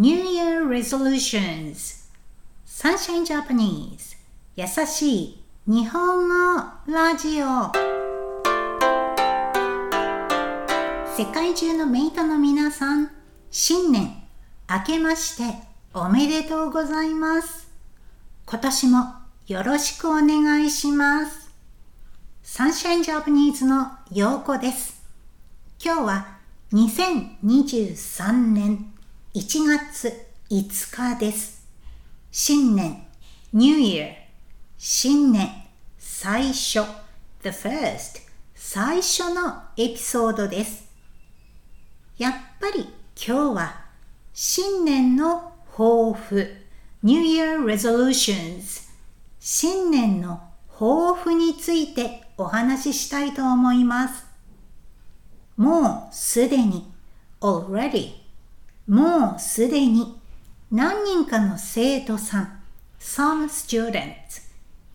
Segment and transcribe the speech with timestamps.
[0.00, 2.06] New Year Resolutions.
[2.64, 4.16] Sunshine Japanese.
[4.54, 7.72] 優しい日本語ラジオ。
[11.16, 13.10] 世界中のメイトの皆さん
[13.50, 14.22] 新年
[14.70, 15.58] 明けまして
[15.92, 17.68] おめでとうございます。
[18.46, 18.98] 今年も
[19.48, 21.50] よろしくお願いします。
[22.44, 25.02] サンシャインジャパニーズのようこです。
[25.84, 26.38] 今日は
[26.72, 28.97] 2023年。
[29.38, 31.64] 1月5日です。
[32.32, 33.06] 新年
[33.52, 34.14] New Year
[34.76, 35.48] 新年
[35.96, 36.80] 最初
[37.42, 38.20] The first
[38.56, 40.88] 最初のエピソードです。
[42.16, 43.84] やっぱり今日は
[44.34, 46.56] 新年の抱負
[47.04, 48.90] New Year Resolutions
[49.38, 54.26] 新年の抱負についてお話ししたいと思います。
[55.56, 56.92] もうすでに
[57.40, 58.26] already
[58.88, 60.18] もうすでに
[60.72, 62.60] 何人かの生徒さん
[62.98, 64.48] some students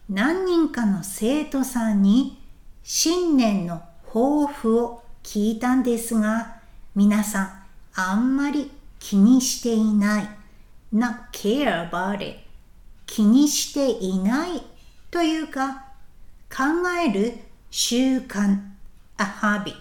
[0.10, 2.42] 何人かの生徒さんに
[2.82, 6.56] 新年の抱負を聞いたんですが
[6.96, 7.50] 皆さん
[7.94, 10.30] あんまり気にしていない
[10.92, 12.40] not care about it
[13.06, 14.64] 気にしていない
[15.12, 15.86] というか
[16.50, 16.64] 考
[17.06, 17.34] える
[17.70, 18.60] 習慣
[19.18, 19.76] a habit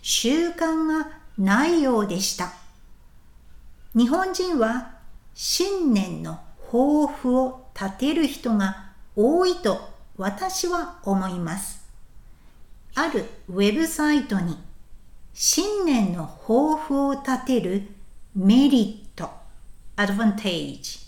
[0.00, 2.63] 習慣がないようでした。
[3.96, 4.94] 日本人は
[5.34, 11.88] 新年の抱負を立てる人が多いと私は思います。
[12.96, 14.58] あるウェブサイトに
[15.32, 17.88] 新年の抱負を立てる
[18.34, 19.30] メリット、
[19.94, 20.98] アドバンテージ、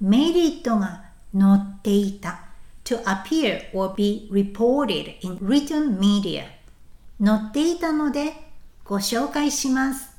[0.00, 1.04] メリットが
[1.38, 2.40] 載っていた
[2.84, 6.44] to appear or be reported in written media
[7.22, 8.32] 載っていたので
[8.84, 10.11] ご紹介します。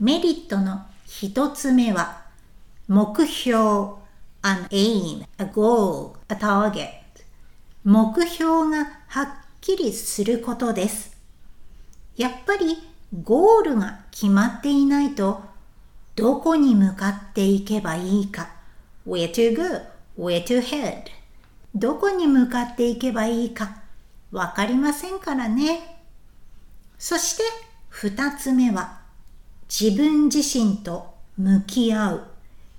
[0.00, 2.22] メリットの一つ目は
[2.88, 3.94] 目標
[4.42, 6.88] an aim, a goal, a target
[7.84, 9.28] 目標がはっ
[9.60, 11.16] きりすることです。
[12.16, 12.76] やっぱり
[13.22, 15.42] ゴールが決まっていないと
[16.16, 18.48] どこに向かっていけばいいか
[19.06, 19.62] where to go,
[20.18, 21.04] where to head
[21.72, 23.76] どこに向かっていけばいいか
[24.32, 26.00] わかりませんからね。
[26.98, 27.44] そして
[27.88, 29.03] 二つ目は
[29.76, 32.26] 自分自身と向き合う。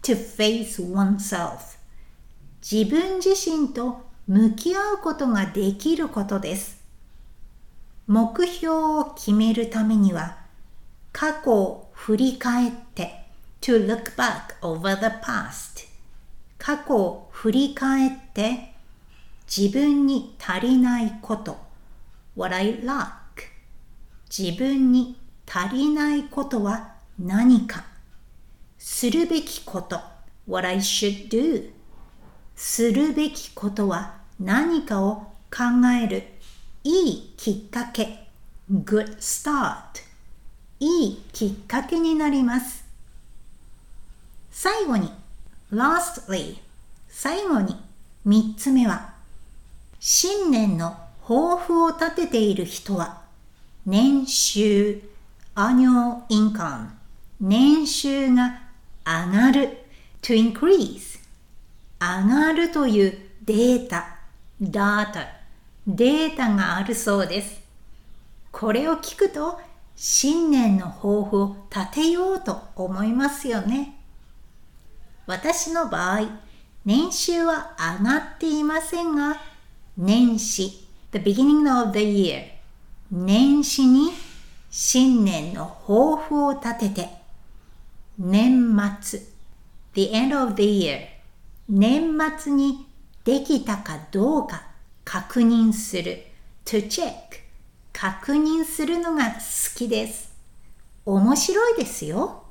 [0.03, 1.77] To face oneself
[2.61, 6.81] 自分自身と向き合うことができることです。
[8.07, 10.37] 目標を決めるためには
[11.11, 13.25] 過去を振り返って
[13.59, 15.89] to look back over the past
[16.57, 18.73] 過去を振り返って
[19.53, 21.57] 自分に足りないこと。
[22.37, 23.09] What I lack
[24.29, 27.85] 自分に足りないことは何か。
[28.77, 29.99] するべきこと
[30.47, 31.71] what I should do
[32.55, 35.63] するべきことは何かを考
[36.03, 36.23] える。
[36.83, 38.27] いいきっかけ。
[38.71, 40.03] good start
[40.79, 42.85] いいきっかけになります。
[44.51, 45.11] 最後に。
[45.71, 46.57] lastly
[47.09, 47.75] 最後に
[48.23, 49.13] 三つ目は。
[49.99, 53.21] 新年の抱負を立てている人は
[53.85, 55.14] 年収。
[55.55, 56.89] Annual income
[57.39, 58.61] 年収が
[59.05, 59.77] 上がる。
[60.21, 61.19] To increase
[61.99, 64.17] 上がるというデータ
[64.61, 65.27] data
[65.85, 67.61] データがあるそうです。
[68.51, 69.59] これを聞くと
[69.95, 73.99] 新年の抱負を立てようと思いますよね。
[75.27, 76.21] 私の場合
[76.85, 79.37] 年収は上がっていませんが
[79.97, 82.43] 年始 the beginning of the year
[83.11, 84.11] 年始に
[84.77, 87.09] 新年の抱負を立てて
[88.19, 89.21] 年末
[89.93, 90.99] the end of the year
[91.69, 92.85] 年末に
[93.23, 94.67] できたかどうか
[95.05, 96.25] 確認する
[96.65, 97.13] to check
[97.93, 99.39] 確認するのが好
[99.77, 100.33] きです
[101.05, 102.43] 面白いですよ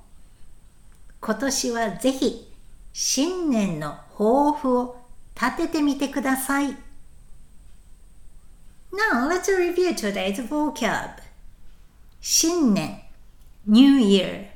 [1.20, 2.50] 今年はぜひ
[2.94, 4.96] 新年の抱負を
[5.34, 6.68] 立ててみてください。
[8.92, 11.23] Now let's review today's vocab.
[12.26, 13.02] 新年
[13.66, 14.46] New Year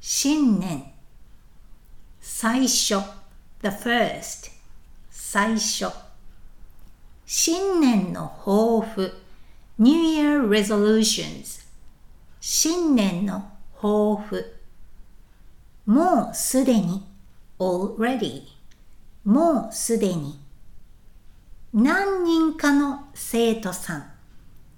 [0.00, 0.92] 新年
[2.20, 3.02] 最初
[3.60, 4.52] The first
[5.10, 5.90] 最初
[7.26, 9.12] 新年の抱負
[9.78, 11.66] New Year Resolutions
[12.38, 14.54] 新年の抱負
[15.86, 17.04] もうすでに
[17.58, 18.44] already
[19.24, 20.38] もうすでに
[21.74, 24.12] 何人かの生徒さん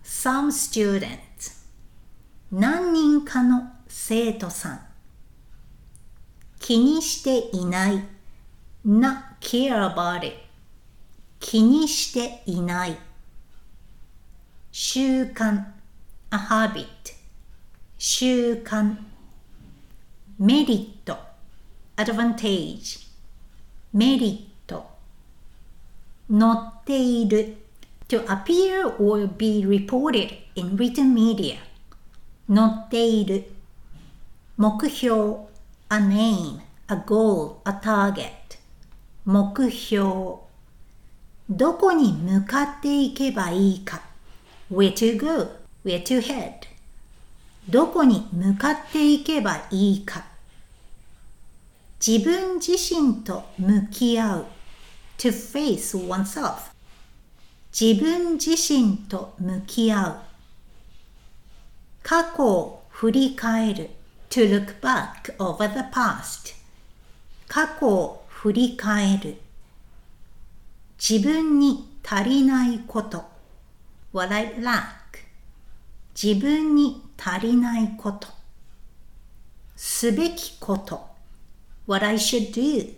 [0.02, 1.28] some students
[2.50, 4.81] 何人かの生徒さん
[6.59, 8.03] 気にしていない
[8.87, 10.35] not care about it
[11.41, 12.97] 気にしていない
[14.73, 15.62] 習慣
[16.31, 16.87] a habit
[17.99, 18.97] 習慣
[20.39, 21.19] メリット
[21.97, 23.09] advantage
[23.93, 24.87] メリット
[26.31, 27.56] 載っている
[28.09, 31.68] to appear or be reported in written media
[32.49, 33.50] 載っている。
[34.56, 35.49] 目標
[35.91, 38.59] a name, a goal, a target
[39.25, 40.39] 目標
[41.49, 44.03] どこに向かっていけばいいか。
[44.71, 45.50] Where to go,
[45.85, 46.55] where to head
[47.69, 50.25] どこに向かっていけばいいか。
[52.06, 54.47] 自分自身と向き合う。
[55.19, 56.71] To face oneself
[57.73, 60.28] 自分自身と向き合う。
[62.08, 63.90] 過去を振り返る
[64.31, 66.55] to look back over the past
[67.49, 69.37] 過去を振り返る
[70.99, 73.26] 自分に足りないこと
[74.14, 74.84] what I lack
[76.14, 78.28] 自分に足りないこと
[79.76, 81.06] すべきこと
[81.87, 82.94] what I should do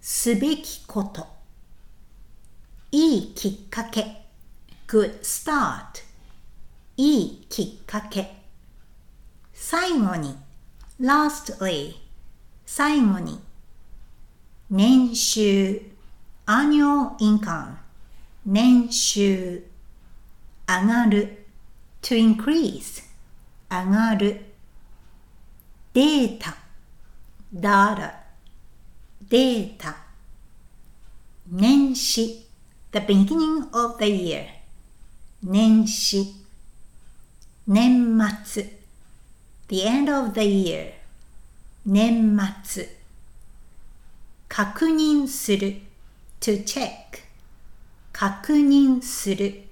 [0.00, 1.24] すべきこと
[2.90, 4.24] いいきっかけ
[4.88, 6.07] good start
[7.00, 8.42] いいきっかけ
[9.52, 10.36] 最後に
[11.00, 11.94] lastly
[12.66, 13.38] 最後に
[14.68, 15.80] 年収
[16.46, 17.76] annual income
[18.44, 19.62] 年収
[20.66, 21.46] 上がる
[22.02, 23.04] to increase
[23.70, 24.40] 上がる
[25.92, 26.56] データ
[27.54, 28.12] data
[29.22, 29.96] データ
[31.46, 32.44] 年始
[32.90, 34.46] the beginning of the year
[35.44, 36.47] 年始
[37.67, 38.63] 年末
[39.69, 40.93] the end of the year
[41.85, 42.87] 年末
[44.49, 45.81] 確認する
[46.39, 47.23] to check
[48.11, 49.63] 確認する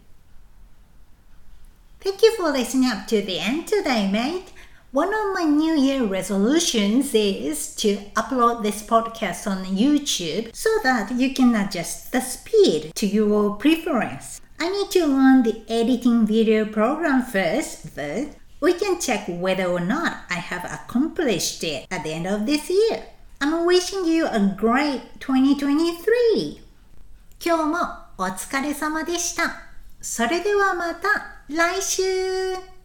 [1.99, 4.51] Thank you for listening up to the end today, mate.
[4.91, 11.11] One of my New Year resolutions is to upload this podcast on YouTube so that
[11.11, 14.41] you can adjust the speed to your preference.
[14.58, 19.80] I need to learn the editing video program first, but We can check whether or
[19.80, 23.04] not I have accomplished it at the end of this year.
[23.38, 26.62] I'm wishing you a great 2023!
[27.38, 27.76] 今日も
[28.16, 29.62] お疲れ様でした。
[30.00, 32.75] それではまた来週